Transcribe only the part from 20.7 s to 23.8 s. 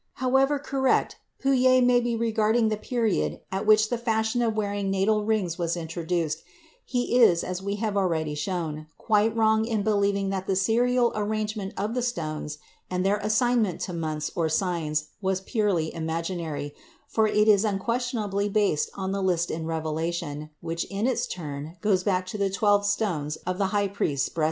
in its turn goes back to the twelve stones of the